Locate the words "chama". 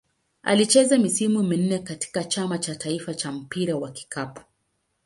2.23-2.57